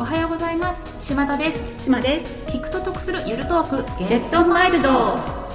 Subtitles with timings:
[0.00, 0.82] おはようございます。
[0.98, 1.84] 島田です。
[1.84, 2.32] 島です。
[2.46, 3.98] 聞くと得するゆるトーク。
[3.98, 4.88] ゲットマイルド。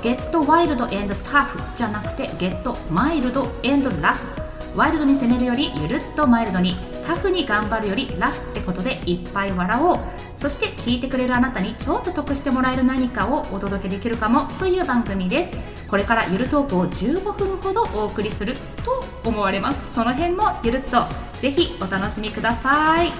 [0.04, 1.60] ゲットワイルドエンドタフ。
[1.75, 4.78] じゃなくてゲットマイルドエンドラフ。
[4.78, 6.76] ワイルドに攻めるよりゆるっとマイルドに。
[7.08, 10.00] タフに頑張るよりラフってことでいっぱい笑おう。
[10.36, 14.46] そして聞いてくれるあなたにちょっと得してもらえる何かをお届けできるかも。
[14.59, 15.57] という番組です。
[15.89, 19.96] これからゆるトークを15分ほどお送りすると思われます。
[19.96, 21.04] その辺もゆるっと。
[21.39, 23.12] ぜひお楽しみください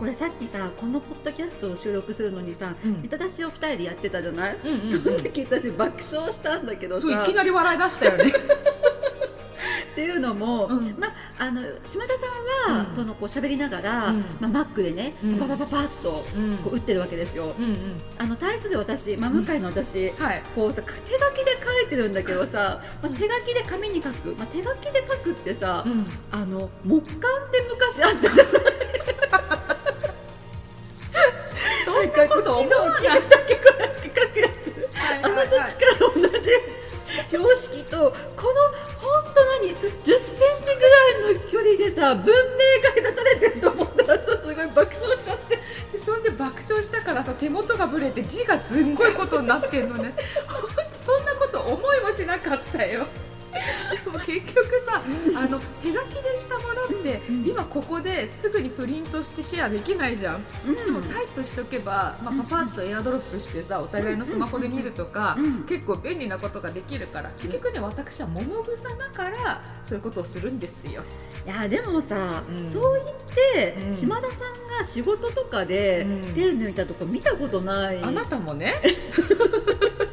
[0.00, 3.02] これさっきさこのポッドキャストを収録するのにさ、うん。
[3.02, 4.90] ネタ出しを2人でやってたじゃない、うんうんうん。
[4.90, 7.02] その時私爆笑したんだけどさ。
[7.02, 8.24] そういきなり笑い出したよね。
[9.92, 10.96] っていうのも、うん。
[10.98, 12.94] まあの島田さんは、うん。
[12.94, 14.24] そのこう喋りながら、うん。
[14.40, 15.38] まあ、マックでね、うん。
[15.38, 16.56] パパパパッとうん。
[16.64, 17.96] こう打ってるわけですよ、うんうん。
[18.16, 20.42] あの対する私、まあ、向井の私、はい。
[20.54, 26.06] こうさ手書きで書いてるんだけどさ、まあ、手書きで紙に書く、まあ、手書きで書くってさ、うん。
[26.30, 28.89] あの木簡って昔あったじゃない？
[33.08, 34.88] だけこうやって書くやつ
[35.24, 36.48] あの時から同じ
[37.28, 37.96] 標識と
[38.36, 38.60] この
[38.98, 40.80] 本当何10センチぐ
[41.26, 42.32] らいの距離でさ文明
[42.82, 45.58] が隔たれてると思ったらさすごい爆笑しちゃって
[45.92, 50.12] でそんで爆笑したからさ手元がぶれて字がすんごいことになってんのね
[50.92, 53.06] そんなこと思いもしなかったよ
[54.10, 55.02] も結局さ
[55.36, 57.46] あの手書きでしたものって、うん。
[57.46, 65.64] 今ここですぐにプリントしてシェアできないじゃん、でもタイプしとけば、まあ、パパッとエアドロップしてさお互いのスマホで見るとか、うん。
[65.64, 71.02] 結構便利なことができるから結局ね私は物臭だからそういうことをするんですよ。
[71.46, 72.68] いやでもさ、うん。
[72.68, 73.16] そう言っ
[73.74, 73.94] て、うん。
[73.94, 76.34] 島田さんが仕事とかでうん。
[76.34, 78.74] 手抜いたとこ見たことない、あなたもね、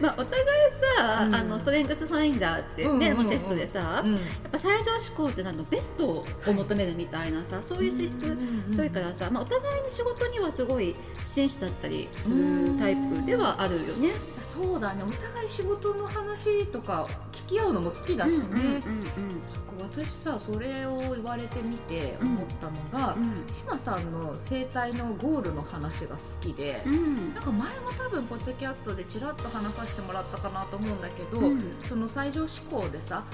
[0.00, 1.34] まあ、お互いさ、うん。
[1.34, 4.14] あのストレングスファインダーってね、うんうんテストでさ、うん。
[4.14, 8.38] やっぱ最上志向ってなのベストを求めるみたいなさ、そういう資質、
[8.74, 10.94] それからさ、まあ、お互いに仕事にはすごい
[11.26, 12.36] 真摯だったりする
[12.78, 14.10] タイプではあるよね。
[14.42, 15.02] そうだね。
[15.02, 18.82] お互い仕事の話とか聞き合うのも好きだしね、
[19.80, 23.44] 私さそれを言われてみて思ったのが、うん。
[23.48, 27.34] 志麻さんの生態のゴールの話が好きで、うんうん。
[27.34, 31.60] なんか前も多分ポッドキャストでちらっと話させてもらったかなと思うんだけど、うん。
[31.82, 33.24] その最上志向でさ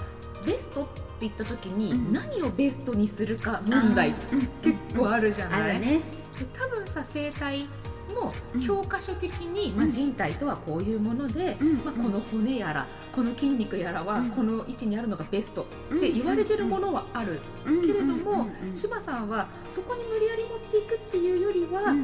[0.47, 2.13] ベストって言った時に、うん。
[2.13, 4.17] 何をベストにするか問題うん。
[4.63, 6.01] 結構あるじゃない、ね。
[6.39, 7.67] で多分さ生態
[8.15, 8.61] もうん。
[8.61, 9.77] 教科書的に、ん。
[9.77, 11.75] まあ、人体とはこういうもので、うん。
[11.85, 14.31] まあ、この骨やらこの筋肉やらはうん。
[14.31, 21.95] この位置にあるのがベストって言われてるものはある、けれども柴さんはそこに無理やり持っていくっていうよりは、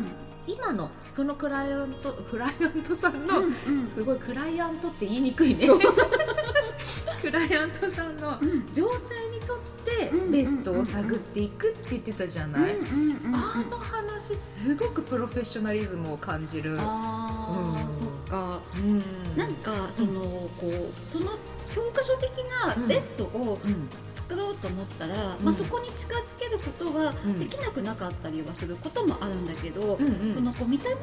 [0.46, 3.42] 今のそのクライアントクライアントさんの、
[3.84, 5.68] すごいクライアントって言いにくいね。
[7.20, 8.38] クライアントさんの
[8.72, 12.76] 状態にとってうんベストを探っていくって言ってたじゃない、
[13.32, 16.76] あの話すごくプロフェッショナリズムを感じる。
[16.80, 17.76] あーうん。
[17.76, 18.60] そっか。
[18.76, 19.02] うん。
[19.36, 21.32] なんかそのこうその
[21.74, 22.30] 教科書的
[22.66, 23.88] なベストをうん
[24.30, 25.44] 作ろうと思ったら、うん。
[25.44, 27.38] まあ、そこに近づけることはうん。
[27.38, 30.94] できなくなかったりはすることもあるんだけど、そのこう見た目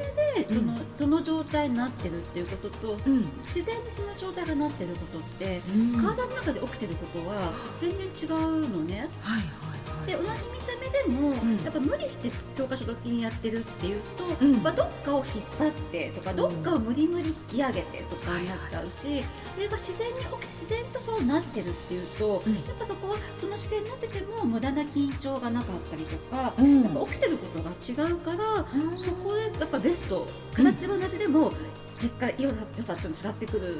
[0.42, 0.78] でその,、うん。
[0.96, 3.28] その状態になってるっていうこととうん。
[3.42, 6.02] 自然にその状態がなってることって、うん。
[6.02, 9.08] 体の中で起きてることは全然違うのね。
[9.20, 9.77] はいはい
[10.14, 11.64] はいじ見た目でも、ん。
[11.64, 14.62] やっぱ無理して教科書的にやってるっていうと、うん。
[14.62, 16.36] まあ、どっかを引っ張ってとか、うん。
[16.36, 19.22] どっかを無理無理引き上げてとかになっちゃうし、
[19.54, 20.14] それが自然に
[20.48, 22.54] 自然とそうなってるっていうと、うん。
[22.54, 26.82] やっぱそこはその視点になってても無駄な緊張がなかったりとか、うん。
[26.82, 28.66] やっぱ起きてることが違うから、
[28.96, 31.52] そこでやっぱベスト形は同じでも、
[32.00, 33.74] 結果良さ良さって違ってくる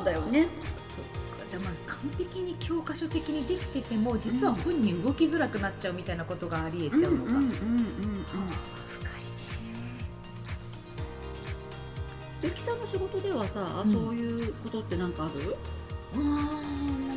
[0.00, 0.48] んだよね。
[1.48, 7.44] じゃあまあ完璧に教科書的にできてても実は本人動きづらくなっちゃうみたいなことがありえちゃうのか、深い
[12.42, 13.92] ゆきさんの仕事ではさ、うん。
[13.92, 15.40] そういうことってなんかある？
[15.40, 15.56] ね
[16.14, 17.07] うーん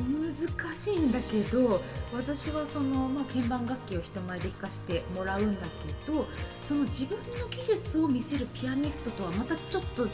[0.00, 1.82] 難しいんだけど
[2.12, 5.66] 私はその、まあ、鍵盤楽器を人前で弾かせてもらうんだ
[6.06, 6.26] けど
[6.62, 10.12] その自分の技術を見せるピアニストとはまたちょっと違う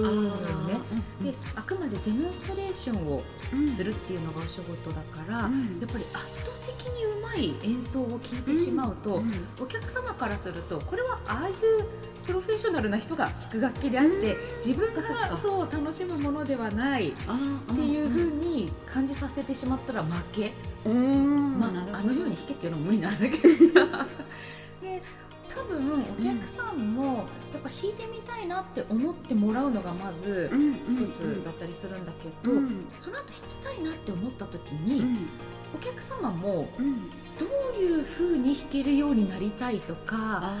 [0.00, 0.36] のよ
[0.66, 0.80] ね。
[1.22, 3.22] であくまでデモンストレーションを
[3.70, 5.80] するっていうのがお仕事だから、うん。
[5.80, 11.54] やっぱり圧倒的にうまい演奏を聴いてしまうと、うんお客様からするとこれはああいう
[12.28, 15.02] プロフェッショナルな人が弾く楽器であって、自分が
[15.34, 17.12] そう楽しむものではないっ
[17.74, 20.52] ていうふうに感じさせてしまったら負け、
[20.84, 21.58] うん。
[21.58, 24.06] まあ、あのように弾けっていうのも無理なんだけどさ。
[24.82, 25.02] で
[25.58, 27.04] 多分お客さんも
[27.52, 32.86] やっぱ弾いてみたいなって思ってもらうのがまずうん一つだったりするんだけど、うん。
[32.98, 35.28] その後弾きたいなって思った時に、うん。
[35.74, 37.10] お客様もうん。
[37.38, 40.56] どういう風に弾けるようになりたいとかあ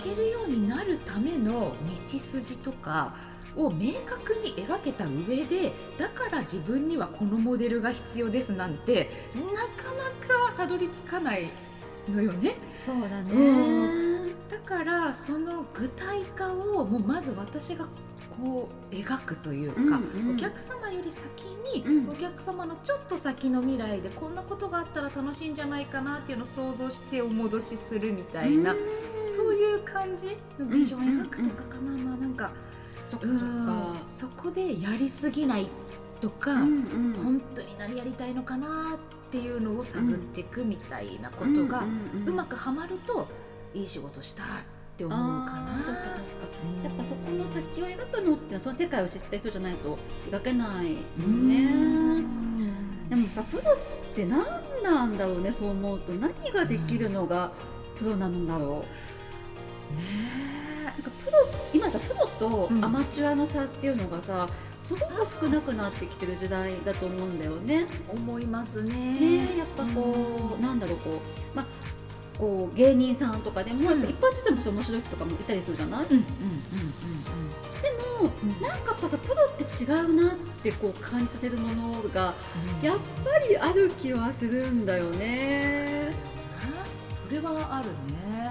[0.00, 1.72] 弾けるようになるための
[2.06, 3.14] 道筋とか
[3.56, 11.52] を明確に描けた上でだから自分にはこのモデルが必要ですなんてなかなかたどり着かない
[12.08, 12.56] のよね。
[12.84, 13.32] そうだね。
[13.32, 14.09] う
[14.50, 17.86] だからその具体化をもうまず私が
[18.30, 20.34] こう描くというか、うんうん。
[20.34, 21.44] お客様より先
[21.74, 22.10] に、うん。
[22.10, 28.74] お客様のちょっと先の未来でこんなことがあったら楽しいんじゃないかなっていうのを想像してお戻しするみたいな、
[29.26, 32.50] そういう感じのビジョンを描くとかかな、まあなんか
[33.08, 33.30] そっかう
[34.08, 35.68] そこでやりすぎない
[36.20, 37.12] とか、うんうん。
[37.22, 41.84] 本当に何やりたいのかなっていうのを探っていくみたいなことが、
[42.26, 43.28] うまくはまると
[43.74, 44.46] いい仕事したっ
[44.96, 45.82] て思うかな。
[45.84, 46.22] そっかそっか。
[46.64, 46.84] うん。
[46.84, 49.98] やっぱそこの先を描くのってその世界を知った人じゃないと
[50.30, 52.24] 描けないうんね。
[53.08, 53.76] でもさプロっ
[54.14, 54.44] て何
[54.82, 56.12] なんだろうねそう思うと。
[56.12, 57.52] 何ができるのが
[57.96, 58.84] プロなのだろ
[59.92, 60.02] う、ね
[60.84, 61.38] なんかプロ
[61.72, 62.84] 今さプロとうん。
[62.84, 64.48] アマチュアの差っていうのがさ
[64.80, 67.86] すごく少なくなってきてる時代だと思うんだよね。
[67.88, 68.92] え思いますね。
[68.92, 71.66] ねやっぱこう、なんだろうこうまあ
[72.40, 76.24] こう芸人さんとかでも、やっぱ一般的でも面白い人とかもいたりするじゃない、うんうんうん
[77.80, 82.34] でもうんうんなんかやっぱさプロって違うなってこう感じさせるものが
[82.80, 86.14] うんやっぱりある気はするんだよね。
[87.08, 87.88] それはある
[88.32, 88.49] ね。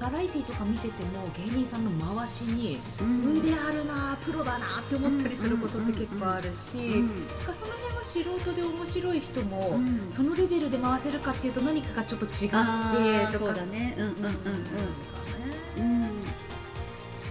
[0.00, 2.78] まあバラエティとか見てても芸人さんの回しに
[3.24, 7.10] 腕あるなプロだなって思ったりすることって結構あるし、うん
[7.52, 10.06] その辺は素人で面白い人も、うん。
[10.08, 13.94] そのレベルで回せるかっていうと何かがちょっと違ってとあかーそうだね。
[13.98, 16.02] うんうんうんうん。
[16.02, 16.10] うん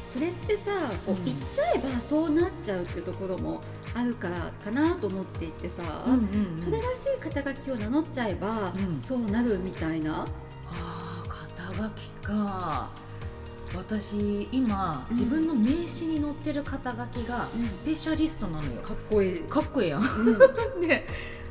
[0.07, 0.71] それってさ
[1.05, 1.25] こううん。
[1.25, 3.61] 言っちゃえばそうなっちゃうっていうところも
[3.93, 6.61] あるからかなと思っていてさ、うんうんうん。
[6.61, 9.01] それらしい肩書きを名乗っちゃえば、うん。
[9.03, 10.27] そうなるみたいな。
[11.79, 12.89] あー肩書きか
[13.75, 15.15] 私今、うん。
[15.15, 17.65] 自分の名刺に載ってる肩書きがうん。
[17.65, 19.39] スペシャリストなのよ、かっこいい。
[19.41, 20.01] かっこいいやん。
[20.01, 20.37] うん。
[20.87, 21.07] で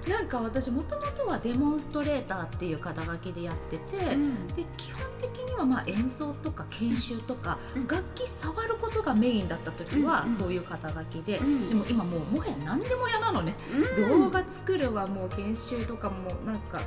[0.09, 7.89] なんか私もともとはデモンストレーターっていう肩書きでやってて、で基本的にはまあ演奏とか研修とか、うん。
[7.89, 10.35] 楽器触ることがメインだった時はうんうん。
[10.35, 11.69] そういう肩書きで、うん。
[11.69, 13.57] でも今もうもはや何でも嫌なのね、
[13.99, 14.09] うん。
[14.09, 16.81] 動画作るはもう研修とかもなんか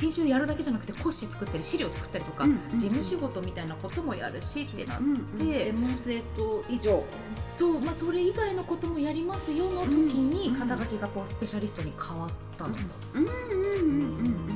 [0.00, 2.46] 研修やるだけじゃなくて講師作ったり資料作ったりとか、
[2.76, 7.04] 事務仕事みたいなこともやるしってなって、うんうんデモンストレート以上。
[7.32, 12.74] そう、まあ、それ以外のこともやりますよの時にうん肩書きがこうスペシャリストに変わったの。
[13.14, 14.48] うんうんうんうんうんうん。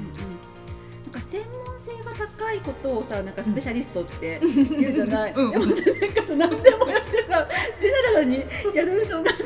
[1.13, 5.33] なんか専門性が高いことをさなんかスペシャリストって言うじゃない。
[5.35, 7.49] うんでもなんかさ何でもやってさ
[7.81, 8.37] ジェネラルに
[8.75, 9.37] やるのがさ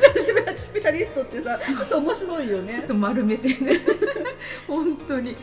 [0.55, 2.73] スペシャリストってさちょっと面白いよね。
[2.73, 3.81] ちょっと丸めてね
[4.67, 5.35] 本当に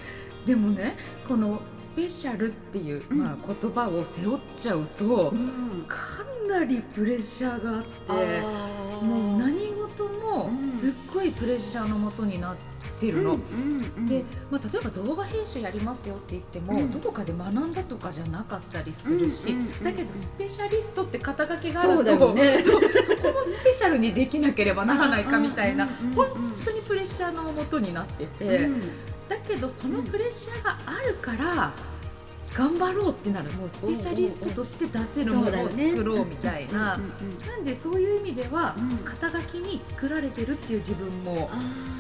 [0.47, 0.97] でもね
[1.27, 3.19] このスペシャルっていう、うん。
[3.19, 5.85] まあ、言葉を背負っちゃうと、うん。
[5.89, 5.99] か
[6.49, 10.65] なりプレッシャーがあってもう何事もうん。
[10.65, 12.57] すっごいプレッシャーのもとになっ
[12.99, 13.35] てるの。
[13.35, 14.07] うんうんうん。
[14.07, 16.91] で、まあ、例えば動画編集やりますよって言っても、うん。
[16.91, 22.63] どこかで学んだとかじゃなかったりするし、だけどスペシャリストって肩書きがあるとそうだよね。
[22.65, 26.29] そうそこもスペシャルにできなければならないかみたいな、本
[26.65, 28.83] 当にプレッシャーのもとになってて、うん
[29.29, 31.73] だけどそのプレッシャーがあるから
[32.55, 33.51] 頑張ろうってなる。
[33.55, 36.97] もうスペシャリストとして出せるものを作ろうみたいな、
[37.49, 38.99] なんでそういう意味では、うん。
[38.99, 41.59] 肩書きに作られてるっていう自分もあ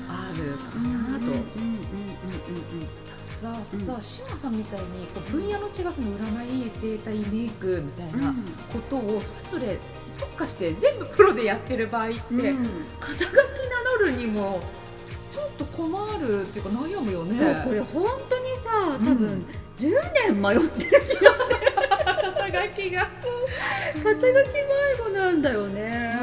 [0.08, 1.32] あるかーなと。
[3.36, 4.00] さあさうん。
[4.00, 8.32] 志麻さんみたいにこう分野の違うその占い整体メイクみたいな
[8.72, 9.78] ことをそれぞれ
[10.20, 12.68] 特化して全部プロでやってる場合って、うん。
[13.00, 13.34] 肩書き名
[13.98, 14.60] 乗るにも
[15.34, 15.88] ちょっと困
[16.20, 17.36] るっていうか悩むよね。
[17.36, 19.18] そうこれ本当にさ多うん。
[19.18, 19.90] 分10
[20.28, 21.54] 年迷ってる気がして
[22.44, 23.10] 肩書きが
[23.96, 26.16] 肩書き迷子なんだよね。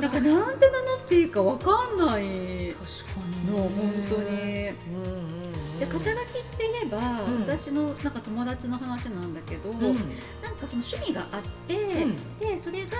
[0.00, 3.70] だからなんて名乗っていいかわかんない確かにの本
[4.08, 4.30] 当に。
[4.30, 5.32] うんうんう
[5.76, 5.78] ん。
[5.78, 7.40] で肩書きって言えば、うん。
[7.42, 9.82] 私のなんか友達の話なんだけど、うん。
[9.82, 12.38] なんかその趣味があって、うん。
[12.38, 12.96] でそれが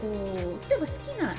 [0.00, 1.34] こう例えば好きな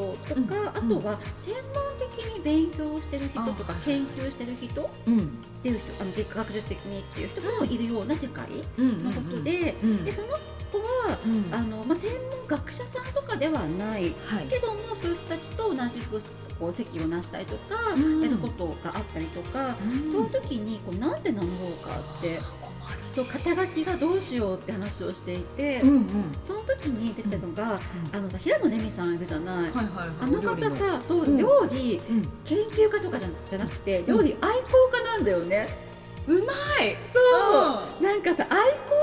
[0.00, 0.96] 人とか、うん。
[0.96, 5.28] あとは専門的に勉強してる人とかあ研究してる人っうん。
[5.62, 8.46] ていう人あの学術的にっていう人もいるような世界
[8.78, 9.04] うん。
[9.04, 10.04] のことで,、うん。
[10.04, 10.28] でその
[10.72, 11.54] 子はうん。
[11.54, 14.46] あの、まあ、専門学者さんとかではないはい。
[14.48, 16.20] けどもそういう人たちと同じく
[16.58, 18.20] こう席をなしたりとか、うん。
[18.22, 19.76] やることがあったりとか、
[20.10, 22.40] そういう時にこうなんで名乗ろうかって
[23.16, 26.04] そう肩書きがどうしようって話をしていて、うんうん。
[26.44, 27.80] その時に出たのが、
[28.12, 30.08] あのさ平野レミさんいるじゃない、はいはいはい。
[30.20, 31.38] あの方さそう、うん。
[31.38, 32.28] 料理うん。
[32.44, 35.66] 研究家とかじゃじゃなくて料理愛好家なんだよね、
[36.26, 36.44] うまい。
[37.10, 37.18] そ
[38.00, 38.94] う、なんかさ愛好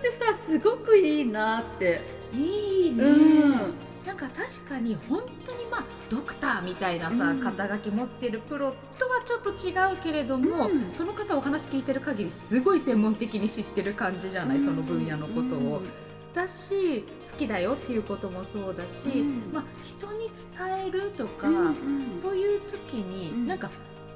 [0.00, 3.74] 家ってさすごくいいなって、いいね、うん
[4.06, 7.40] なんか確かに本当にまあドクターみたいなさ、うん。
[7.40, 10.92] 肩書き持ってるプロとはちょっと違うけれども、うん。
[10.92, 15.82] その方お話聞いてる限りすごい専門的に知ってる感じじゃない、その分野のことを。
[16.32, 19.50] だし好きだよっていうこともそうだし、うん。
[19.52, 21.48] まあ、人に伝えるとか、
[22.14, 23.46] そういう時に、うん。
[23.46, 23.70] なんか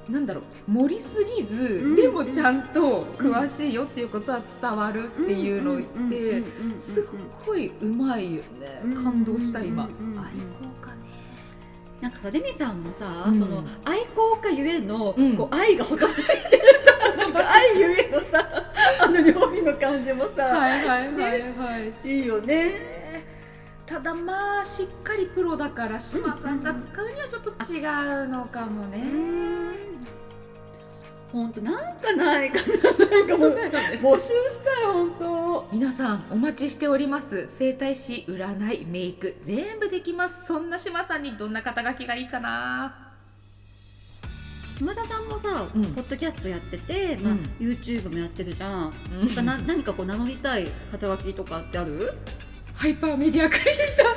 [0.09, 6.43] なんだろう盛りすぎず、うんでもちゃんと詳しいよっていうことは伝わるっていうのを言って、
[6.81, 7.07] す
[7.45, 10.31] ごいうまいよね、うん感動した今、うんうんうん愛好
[10.81, 11.01] 家ね
[12.01, 16.63] なんかさレミさんもさ、うんその愛好家ゆえの、うんこう愛がほとばしってる
[17.33, 18.47] さ愛ゆえのさ
[18.99, 23.01] あの料理の感じもさ、はいはいはいはい、いいよね。
[23.85, 27.79] ただまあしっかりプロだから島さんが使うにはちょっと違
[28.23, 29.03] うのかもね、
[31.31, 33.55] 本当なんかないかななんかもう
[34.15, 35.69] 募集したい本当。
[35.71, 37.47] 皆さんお待ちしております。
[37.47, 39.37] 整体師占いメイク。
[39.43, 40.45] 全部できます。
[40.45, 43.09] そんな島さんにどんな肩書きがいいかな。
[44.73, 45.83] 島田さんもさ、うん。
[45.93, 48.93] ポッドキャストやってて、まあうん YouTube もやってるじゃん。
[49.37, 49.45] うん。
[49.45, 52.13] な何かこう名乗りたい肩書きとかってある？
[52.73, 54.09] ハイパーメディアクリエイタこ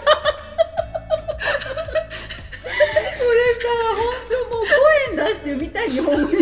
[5.29, 6.35] 出してみたい日本語に。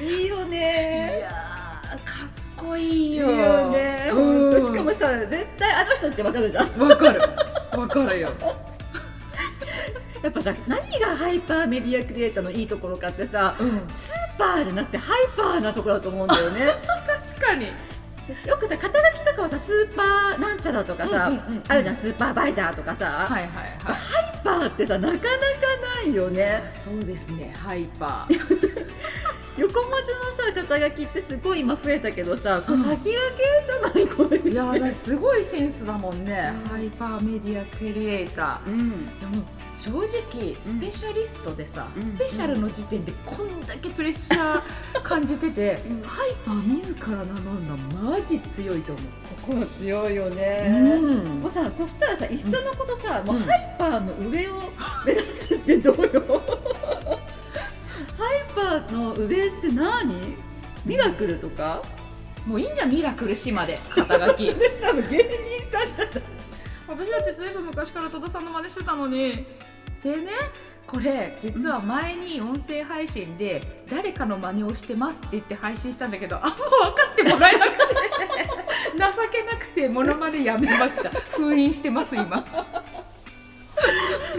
[0.00, 1.16] いいよーね。
[1.18, 4.10] いやーかっこいいいいよよね。
[4.12, 6.78] うんしかもさ絶対あの人ってわかるじゃん。
[6.78, 7.20] わかる
[7.78, 8.28] わかるよ
[10.22, 16.66] やっぱさ何がハイパーメディアクリエイターのいいところかってさうんスーパーじゃなくてハイパーなところだと思うんだよね
[17.34, 17.72] 確かに
[18.46, 23.94] よくさ肩書きとかはさスーパーなんちゃらとかさ、うんうんあるじゃんスーパーバイザーとかさ、はいはいはい。
[23.94, 25.26] ハイパーってさなかなか
[26.04, 26.62] ないよね。
[26.72, 28.36] そうですねハイパー
[29.58, 34.08] 横文字のさ肩書きってすごい今増えたけどさ、これうん先駆けじゃない？
[34.08, 34.38] これ。
[34.50, 36.70] いやーすごいセンスだもんね、うん。
[36.70, 38.70] ハイパーメディアクリエイター。
[38.70, 39.06] うん。
[39.20, 39.44] でも
[39.76, 42.02] 正直スペシャリストでさ、うん。
[42.02, 46.02] スペシャルの時点でこんだけプレッシャー感じてて、うん。
[46.02, 49.06] ハイパー自ら名乗るのはマジ強いと思う、
[49.42, 51.40] 心強いよね、うん。
[51.40, 54.62] もうさそしたらさいっそのことさ、もううんハイパーの上を
[55.04, 56.42] 目指すってどうよ？
[58.78, 60.36] ーの上って何？
[60.84, 61.82] ミラクルとか、
[62.46, 64.46] もういいんじゃんミラクル島で肩書き。
[64.52, 66.14] それ多分芸人さんじゃない。
[66.88, 69.46] 私だってずいぶん昔から戸田さんの真似してたのに。
[70.02, 70.32] でね
[70.86, 77.82] これ実は前に音声配信で誰かの真似をしてますって言って配信したんだけどあんま分かってもらえなくて。
[78.92, 78.98] 情
[79.30, 81.10] けなくてモノマネやめました。
[81.10, 82.44] 封印してます今。
[82.76, 82.81] うん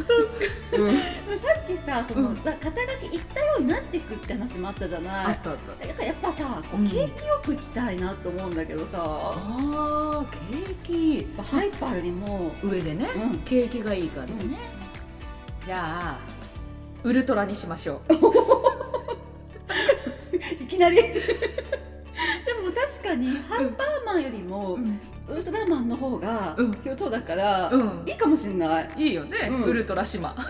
[0.03, 2.37] さっきさその、うん。
[2.37, 2.65] 肩書き
[3.11, 5.25] 言ったようになっていくって話もあったじゃない。
[5.25, 5.87] あったあった。
[5.87, 13.39] だからやっぱさこううん景気よくいきたいなと思うんだけどさ、やっあーケーキぱハイパーよりも、上でね、うん。
[13.39, 14.57] 景気がいい感じね、
[15.63, 16.19] じゃあ
[17.03, 18.13] ウルトラにしましょう。
[20.63, 20.95] いきなり。
[21.01, 21.13] で
[22.61, 26.73] も確かにハイパーマンよりも、うんウルトラマンの方がうん。
[26.75, 28.03] 強そうだから、うん。
[28.05, 28.91] いいかもしれない。
[28.97, 29.63] いいよね、うん。
[29.63, 30.35] ウルトラ島。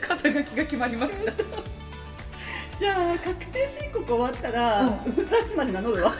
[0.00, 1.32] 肩書きが決まりました。
[2.78, 4.88] じゃあ確定申告終わったら、うん。
[4.88, 6.14] ウルトラ島で名乗るわ。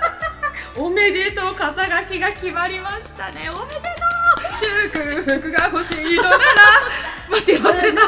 [0.76, 3.50] おめでとう肩書きが決まりましたね。
[3.50, 3.92] おめでとう。
[4.56, 6.38] 祝福が欲しいのなら
[7.30, 8.00] 待って忘れた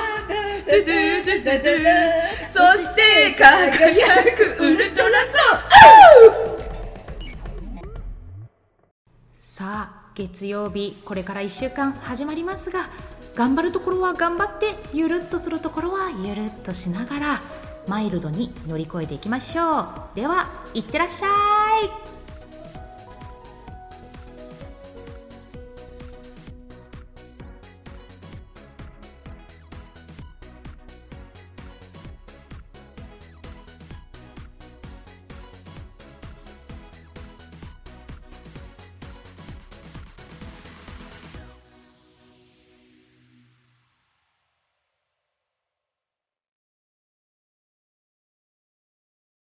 [2.48, 5.32] そして輝くウルトラソ
[6.50, 6.53] ウ
[9.56, 12.88] さあ月曜日これから1週間始まりますが
[13.36, 17.42] 頑張るところは頑張ってゆるっとするところはゆるっとしながら
[17.86, 19.86] マイルドに乗り越えていきましょう。
[20.16, 22.13] ではいってらっしゃい。